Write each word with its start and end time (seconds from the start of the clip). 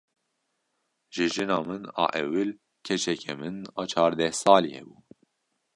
Ji 1.17 1.25
jina 1.33 1.57
min 1.67 1.83
a 2.03 2.05
ewil 2.21 2.49
keçeke 2.85 3.33
min 3.41 3.57
a 3.81 3.83
çardeh 3.91 4.33
salî 4.41 4.71
hebû. 4.77 4.95